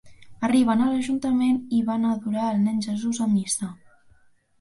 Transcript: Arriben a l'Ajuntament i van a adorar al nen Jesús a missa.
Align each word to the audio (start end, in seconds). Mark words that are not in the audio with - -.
Arriben 0.45 0.79
a 0.85 0.85
l'Ajuntament 0.93 1.59
i 1.79 1.81
van 1.89 2.07
a 2.07 2.13
adorar 2.13 2.47
al 2.53 2.57
nen 2.63 2.81
Jesús 2.87 3.21
a 3.27 3.29
missa. 3.35 3.71